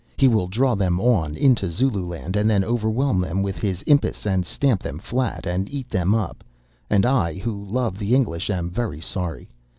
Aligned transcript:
He 0.17 0.27
will 0.27 0.47
draw 0.47 0.73
them 0.73 0.99
on 0.99 1.35
into 1.35 1.69
Zululand 1.69 2.35
and 2.35 2.49
then 2.49 2.63
overwhelm 2.63 3.21
them 3.21 3.43
with 3.43 3.59
his 3.59 3.83
impis 3.83 4.25
and 4.25 4.43
stamp 4.47 4.81
them 4.81 4.97
flat, 4.97 5.45
and 5.45 5.69
eat 5.69 5.89
them 5.91 6.15
up; 6.15 6.43
and 6.89 7.05
I, 7.05 7.35
who 7.35 7.63
love 7.63 7.99
the 7.99 8.15
English, 8.15 8.49
am 8.49 8.71
very 8.71 8.99
sorry. 8.99 9.51